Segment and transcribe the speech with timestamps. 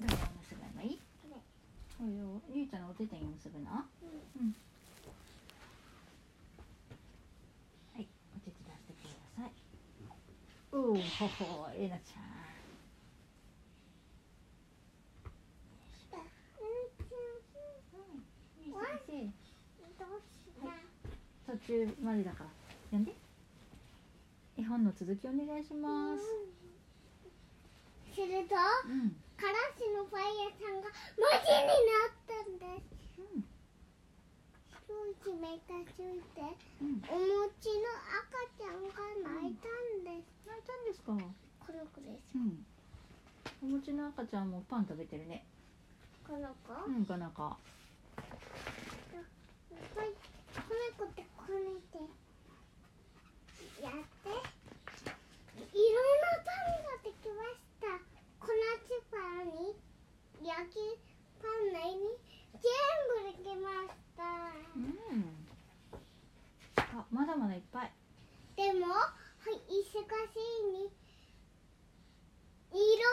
[0.00, 0.98] どれを結べばいい？
[1.98, 3.70] これをゆいちゃんのお手手に結ぶの？
[3.70, 3.74] う
[4.42, 4.54] ん。
[7.94, 9.50] はいお手手出してください。
[10.72, 12.24] おおほほえなちゃん。
[21.46, 22.50] 途中までだから。
[22.90, 23.14] 読んで。
[24.58, 26.24] 絵本の続きお願いします。
[28.12, 28.56] すると？
[28.88, 30.88] うんカラスのパン屋さんが
[31.18, 33.44] 文字になったんですうん
[34.84, 35.58] 白い
[35.96, 36.40] ついて
[36.80, 37.02] うん。
[37.08, 37.88] お餅の
[38.20, 38.94] 赤ちゃんが
[39.40, 40.28] 泣いたんです。
[40.46, 41.12] 泣いたんですか？
[41.12, 42.36] この子です。
[42.36, 42.66] うん。
[43.62, 45.46] お餅の赤ちゃんもパン食べてるね。
[46.26, 47.04] この子、うん
[51.04, 51.60] ってこね
[51.92, 51.98] て
[53.82, 57.86] やっていろんなパンができました
[58.40, 58.48] 粉
[58.88, 59.76] チパンに
[60.42, 60.80] 焼き
[61.40, 62.16] パン内に
[62.56, 62.64] 全
[63.12, 64.24] 部できました。
[64.76, 65.44] うん。
[66.76, 67.92] あまだまだいっぱい。
[68.56, 69.10] でもは
[69.50, 70.00] い忙しい
[70.72, 70.88] に
[72.72, 73.12] いろん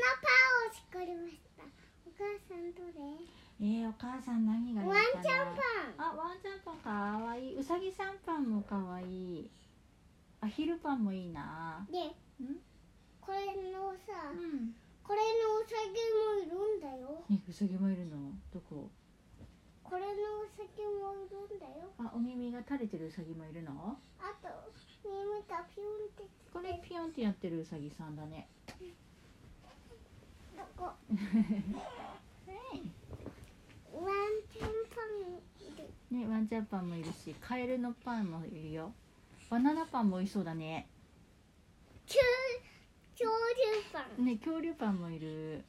[0.00, 0.30] なパ
[0.64, 1.64] ンを作りました。
[2.06, 3.00] お母さんどれ？
[3.58, 5.00] えー、お母さん何がいいかな？
[5.00, 6.08] ワンちゃんパン。
[6.08, 6.90] あワンちゃんパンか
[7.24, 7.58] わいい。
[7.58, 9.50] うさぎさんパンもかわいい。
[10.40, 11.86] アヒルパンもいいな。
[11.90, 12.56] でうん？
[13.20, 14.74] これのさうん
[15.06, 17.22] これのうさぎもいるんだよ。
[17.30, 18.32] えうさぎもいるの？
[18.52, 18.90] どこ？
[19.84, 20.10] これの
[20.42, 21.90] うさぎもいるんだよ。
[21.98, 23.96] あお耳が垂れてるうさぎもいるの？
[24.18, 24.48] あと
[25.04, 25.14] 耳
[25.48, 28.48] がピュンってこれピヨンってやってるうさぎさんだね。
[30.56, 30.84] どこ？
[30.86, 30.96] は
[32.74, 32.82] い
[33.94, 35.88] ワンちゃんパンいる。
[36.10, 38.92] ねワンちゃんパンもいるしカエルのパンもいるよ。
[39.48, 40.88] バナナパンも美味しそうだね。
[42.08, 42.20] 恐
[43.18, 44.24] 恐竜パン。
[44.24, 45.64] ね恐竜パンもいる。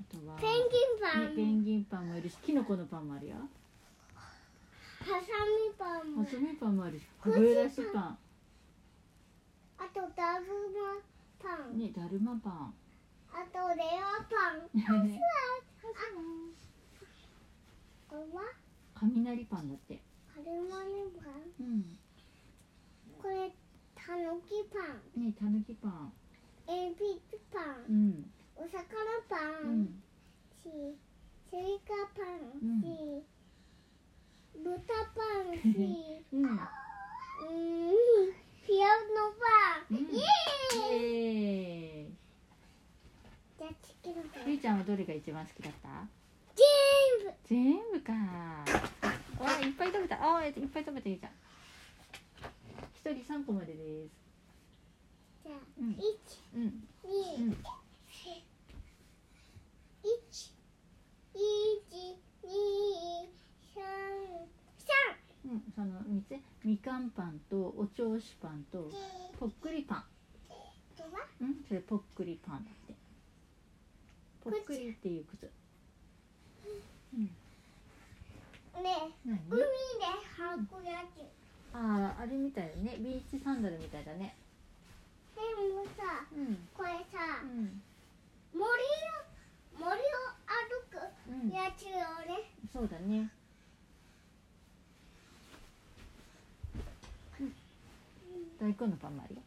[0.00, 0.64] あとはペンギン
[1.00, 3.36] パン、ね、ペンギンパンもいるしキノコのパンもあるよ。
[4.14, 5.22] ハサミ
[5.78, 6.24] パンも。
[6.24, 8.16] 細身パンもあるし歯ブラシパ
[9.78, 11.00] あとダブマ
[11.38, 12.74] パン、ンねだるまパン。
[13.30, 14.68] あとレアパン。
[18.98, 20.00] 雷パンだって
[20.34, 21.30] カルマネパ
[21.62, 21.98] ンうん
[23.22, 23.50] これ
[24.08, 25.20] タヌキパン。
[25.22, 26.10] ねたぬきパン。
[26.66, 27.20] エビ
[27.52, 28.30] パうンん。
[28.56, 28.72] お魚
[29.28, 29.36] パ
[29.68, 30.02] ン、うん。
[30.64, 30.96] し
[31.50, 32.56] スイカパン。
[32.62, 32.80] うん。
[32.80, 32.88] し、
[34.64, 34.80] 豚
[35.14, 35.20] パ
[35.52, 35.60] ン。
[35.60, 36.44] しうん。
[36.44, 38.32] うーん。
[38.66, 40.04] ピアノパン、うん。
[40.08, 42.16] イエーイ。
[43.58, 43.70] じゃあ
[44.02, 44.42] 次のパン。
[44.46, 46.08] ゆいちゃんはどれが一番好きだった？
[46.56, 47.32] 全部。
[47.44, 48.12] 全部か。
[49.44, 50.16] わいっぱい食べた。
[50.38, 51.32] あいっぱい食べたゆいちゃん。
[51.32, 51.34] 一
[53.14, 54.10] 人三個までです。
[55.44, 55.92] じゃあ、うん。
[55.92, 56.00] 一
[56.54, 56.88] うん。
[57.04, 57.56] 二、うん
[60.04, 60.52] 一
[61.34, 61.42] 一
[62.44, 63.28] 二
[63.74, 63.82] 三
[64.78, 65.52] 三。
[65.52, 66.42] うんその三つ。
[66.64, 68.90] みかんパンとお調子パンと
[69.38, 70.04] ぽっくりパン。
[71.40, 72.94] うんそれぽっくりパンだって
[74.42, 75.50] ぽっくりっていう靴
[77.14, 77.24] うん
[78.82, 79.64] ね何海で
[80.36, 81.37] 履くやつ
[81.74, 82.96] あああれみたいだね。
[82.98, 84.34] ビーチサンダルみたいだね。
[85.34, 85.40] で
[85.74, 86.68] もさうん。
[86.74, 87.80] これさうん。
[88.52, 88.68] 森を
[89.78, 89.94] 森を
[90.46, 90.98] 歩く
[91.30, 91.50] うん。
[91.50, 91.90] やつよ
[92.26, 92.50] ね。
[92.72, 93.30] そうだね。
[98.60, 99.42] 大根のパンもあるよ。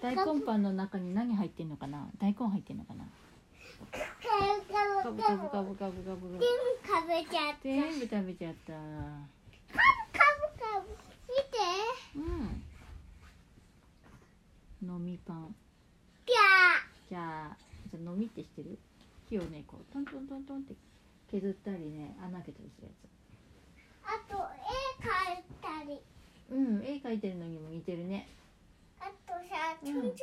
[0.00, 1.68] 大根パンの中に何入ってん。
[1.68, 2.78] のかな大根入ってん。
[2.78, 3.04] のかな
[4.76, 6.36] カカブブカブカブカブカブカブ。
[6.36, 7.62] カブ全部食べちゃった。
[7.62, 8.78] 全部食べちゃったカ
[9.72, 10.88] ブカブ。
[11.28, 11.56] 見て。
[12.16, 12.18] う
[14.86, 14.88] ん。
[14.88, 15.54] 飲みパン。
[16.26, 16.36] じゃ
[16.80, 17.56] あじゃあ
[17.96, 18.78] 飲みってしてる？
[19.28, 20.74] 火をねこうトントントントンって
[21.30, 23.06] 削ったりね穴開けたりするやつ。
[23.06, 23.08] ー
[24.06, 25.08] あと絵描
[25.40, 26.00] いたり。
[26.50, 28.28] うん絵描いてるのにも似てるね。
[29.00, 30.22] あとさチュンチュンチ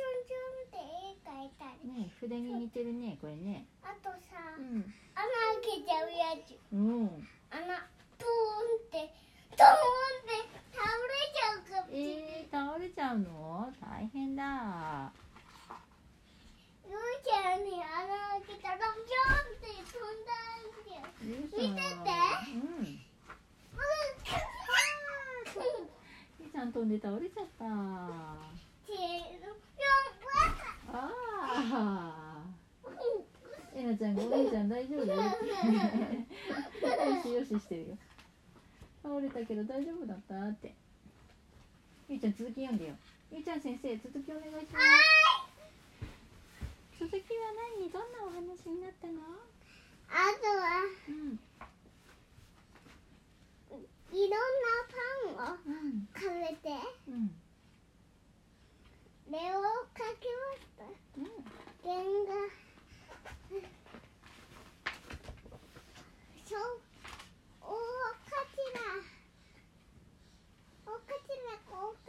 [1.44, 1.90] いたり。
[1.92, 3.66] ね筆に似てるねこれね。
[3.82, 4.92] あとさうん。
[5.14, 5.24] 穴
[5.62, 6.56] 開けちゃうやつ。
[6.72, 7.28] うん。
[7.50, 7.88] 穴
[8.18, 8.28] ポー
[8.72, 9.12] ンって
[9.56, 10.90] ドーンって倒れ
[11.32, 13.72] ちゃうかもしれえー、倒れちゃうの？
[13.80, 15.12] 大変だ。
[16.86, 17.84] ゆうちゃんに穴
[18.46, 21.06] 開けたらジョンって飛んだんだよ。
[21.22, 21.62] 見てて。
[21.62, 22.98] うん。
[26.40, 27.64] ゆ う ちゃん飛んで倒れちゃった
[33.76, 35.04] えなちゃんごめんちゃん大丈夫？
[35.06, 35.14] よ
[37.22, 37.98] しよししてるよ。
[39.02, 40.34] 倒れたけど大丈夫だった？
[40.48, 40.72] って。
[42.08, 42.94] ちゃん続き読んでよ。
[43.32, 44.86] ゆうちゃん先生続きお願いします。
[46.98, 47.22] 続きは
[47.80, 47.90] 何？
[47.90, 49.14] どんなお話になったの
[50.10, 51.38] あとはうん
[54.12, 54.36] いろんな
[55.34, 56.70] パンをうん食べて
[57.08, 57.34] うん
[59.30, 59.68] レオをか
[60.20, 60.84] けました
[61.18, 61.24] うん
[61.82, 61.94] 原
[62.28, 62.30] 画
[66.46, 66.58] そう
[67.60, 67.66] 大
[68.30, 68.76] かちら
[70.86, 71.34] 大かちら
[71.66, 72.08] 大かち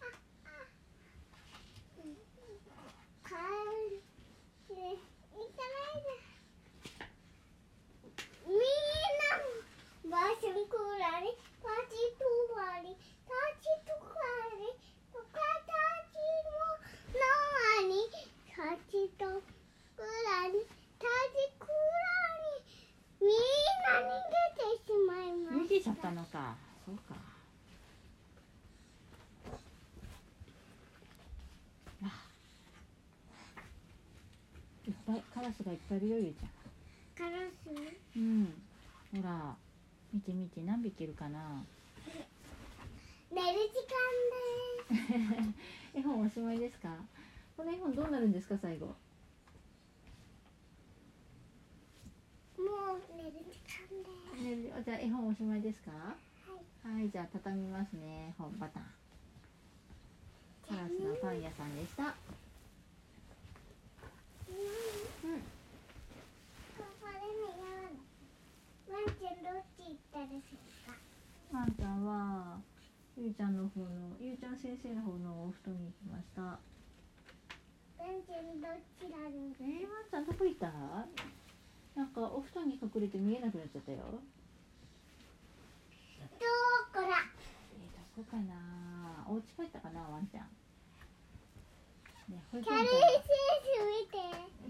[0.00, 0.02] らあ
[0.46, 0.48] あ
[1.98, 2.02] うん
[3.24, 3.26] 帰
[3.90, 3.92] る
[4.76, 5.00] ねいか
[5.58, 6.08] ないで
[8.46, 8.60] みんな
[10.08, 12.24] バーションクーラーにパチト
[12.56, 12.96] ワリ
[13.26, 14.16] タチトカ
[14.56, 14.64] リ
[15.12, 15.74] トカタ
[16.08, 16.16] チ
[16.48, 16.56] も
[17.12, 17.20] ノ
[17.80, 17.92] アに
[18.48, 19.26] タチト
[19.96, 20.64] クラに
[20.98, 21.04] タ
[21.34, 21.68] チクラ
[22.40, 22.42] に
[23.20, 23.30] みん
[23.84, 24.08] な逃
[24.40, 25.22] げてしまい
[26.12, 26.56] ました逃げちゃったのか
[26.86, 27.14] そうか。
[32.04, 32.06] あ
[34.86, 36.50] いっぱいカラスがいっぱいいるよゆうちゃん。
[37.30, 37.52] カラス
[38.16, 38.52] うん。
[39.16, 39.54] ほら
[40.12, 41.62] 見て見て何匹いるかな？
[43.30, 43.86] 寝る時
[44.96, 45.44] 間
[45.94, 46.88] で絵本おしまいですか？
[47.56, 48.94] この絵本どうなるんですか最後？
[52.56, 55.90] すもう寝る時間じゃあ絵本おしまいですか？
[55.90, 57.10] はい。
[57.10, 58.82] じゃあ畳みますね本バタン。
[60.68, 62.02] カラスのパン屋さんでした。
[62.02, 62.12] うん。
[68.92, 70.92] ワンちゃんどっち行ったらするか。
[71.52, 72.58] ワンちゃんは
[73.16, 73.88] ゆうちゃんの方の
[74.20, 76.42] ゆうちゃん先生の方のお布団に行きました。
[76.42, 76.58] ワ
[78.04, 78.70] ンちゃんどっ
[79.00, 80.68] ちだろうえー、ワンちゃんどこ行った？
[81.98, 83.98] なんかお布団に隠れて見えなくなっちゃったよ。
[86.38, 86.46] ど
[86.94, 87.26] こだ
[87.74, 88.54] えー、どこかな。
[89.26, 90.46] お家帰ったかなワンちゃん。
[92.30, 92.86] ねキャリー園かセらー
[93.18, 93.26] ス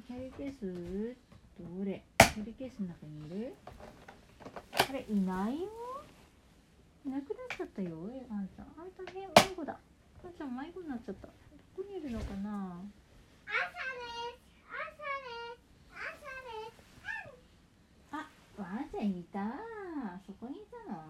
[0.09, 1.17] キャリーケース？
[1.61, 2.01] どれ？
[2.17, 3.53] キャリーケースの中にいる？
[4.89, 5.69] あれいないよ
[7.05, 8.09] いなくなっちゃったよ。
[8.09, 8.73] えあんちゃん。
[8.81, 9.77] あんたね迷子だ。
[10.25, 11.27] あんちゃん迷子になっちゃった。
[11.29, 11.33] ど
[11.77, 12.81] こにいるのかな？
[12.81, 12.97] 見て
[13.53, 13.69] 朝
[14.01, 14.97] です朝
[15.29, 16.25] です朝
[16.65, 16.89] です
[18.11, 18.25] あ
[18.99, 19.39] ワンちゃんいた？
[20.27, 20.99] そこにいたの？
[20.99, 21.06] は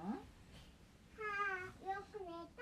[1.16, 2.60] あよく寝た。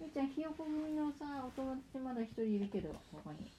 [0.00, 3.50] ゆうちゃんひよこ組のさお友達まだ一人いるけどここに。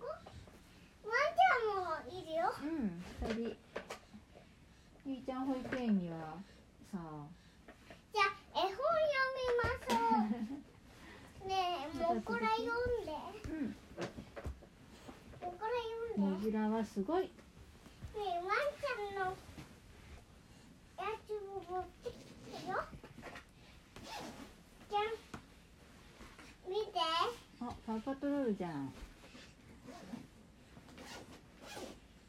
[0.00, 2.48] ワンちゃんもいるよ。
[2.62, 3.56] うん二人。
[5.04, 6.38] ゆいちゃん保育園には
[6.90, 6.96] さ
[8.14, 8.80] じゃあ絵本読
[9.36, 11.52] みましょう。
[11.52, 13.12] ねえもうこれ読んで。
[13.50, 13.76] うん。
[15.42, 15.52] これ
[16.16, 16.36] 読んで。
[16.36, 17.30] モグラはすごい
[18.16, 19.36] ちゃんの
[20.96, 21.36] やつを
[21.70, 22.72] 持ってきてよ
[24.88, 25.12] じゃん
[26.72, 26.96] 見て
[27.60, 28.90] あパウパトロールじゃん。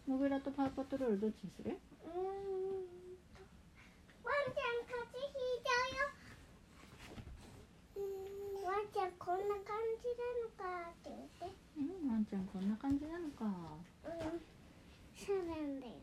[0.07, 1.71] モグラとパウパトロールどっちにする？
[1.71, 2.15] うーん
[4.23, 6.11] ワンちゃん風邪ひいちゃうよ。
[7.95, 8.03] うー
[8.59, 11.55] んワンちゃんこんな感じなのかって言って。
[11.79, 13.45] うんワンちゃんこんな感じなのか。
[13.45, 14.56] うん
[15.27, 15.93] そうなんだよ。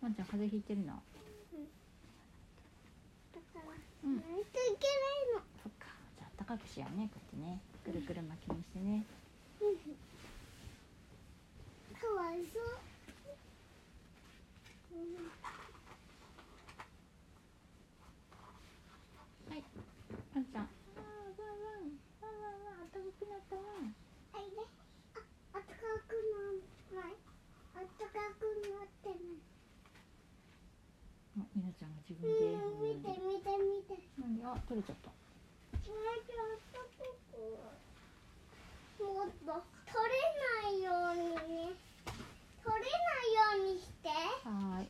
[0.00, 0.94] ワンちゃん風邪ひいてるの？
[0.94, 1.02] だ
[3.52, 3.64] から
[4.04, 4.14] うん。
[4.16, 4.48] なんといけない
[5.34, 5.42] の。
[5.62, 5.86] そっか。
[6.16, 7.10] じゃああったかくしようね。
[7.12, 7.60] こうやってね。
[7.84, 9.04] くるくる巻きにしてね
[12.00, 12.62] かわいそう。
[14.94, 14.98] うん。
[19.50, 19.64] はい。
[20.34, 20.64] ワンちゃん。
[20.64, 20.68] あー
[21.00, 21.04] ワン
[21.60, 23.94] ワンワンワンワンあったかくなったワン
[24.34, 24.64] あいであ
[25.54, 26.14] あったかく
[26.94, 27.16] なない
[27.74, 29.16] あったかくなってない
[31.38, 35.10] あみなちゃんが自う分でん見て見て見て何あ取れちゃった。
[35.10, 35.16] も
[39.26, 39.50] っと
[39.90, 40.14] 取れ
[40.62, 41.74] ないようにね。
[42.62, 42.86] 取れな
[43.26, 44.06] いようにして。
[44.46, 44.86] はい。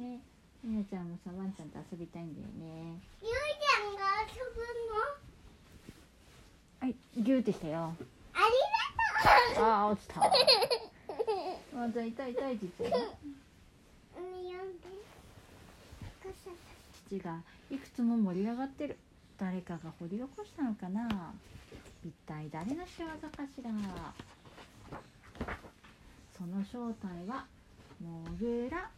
[0.00, 0.18] ね。
[0.64, 2.98] みなちゃんもさワンちゃんと遊びたいんだよね。
[3.22, 4.58] ゆいちゃんが遊ぶ
[6.80, 6.88] の？
[6.88, 6.96] はい。
[7.22, 7.94] ギューってしたよ。
[8.34, 8.42] あり
[9.54, 9.64] がとう。
[9.64, 10.20] あー落ちた。
[11.78, 13.04] ワンちゃん痛い痛いって言ってたよ
[14.16, 14.88] うん読んで
[16.22, 16.50] 傘
[17.18, 18.96] がいくつも盛り上がってる。
[19.38, 21.32] 誰かが掘り起こしたのかな。
[22.04, 23.70] 一体誰の仕業かしら。
[26.36, 27.46] その正体は
[28.00, 28.90] モグラ。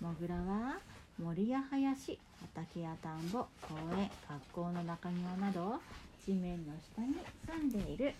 [0.00, 0.78] モグラは
[1.18, 5.80] 森や林畑や田んぼ公園学校の中庭など
[6.24, 7.14] 地面の下に
[7.46, 8.14] 住んでいる。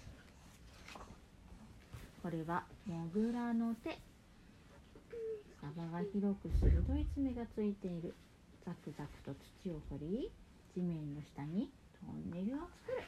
[2.23, 3.99] これはモグラの手。
[5.61, 8.15] 幅が広く鋭い爪がついている。
[8.67, 9.33] ザクザクと
[9.63, 10.29] 土を掘り
[10.75, 11.71] 地面の下に
[12.01, 13.05] トンネルを作る。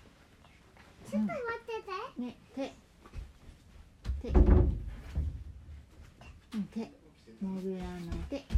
[1.11, 2.23] ちょっと待ってて。
[2.23, 2.73] ね手。
[4.23, 4.31] 手。
[6.81, 6.93] 手。
[7.41, 8.58] モグラの手。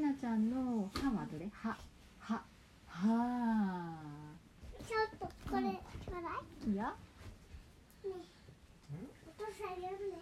[0.00, 1.48] なちゃんの歯はどれ？
[1.50, 1.76] 歯
[2.18, 2.42] 歯
[2.86, 3.00] 歯。
[4.86, 6.42] ちょっとこれ、ちょうだ
[8.04, 8.16] いい、ね、
[9.26, 10.18] お父さんやるね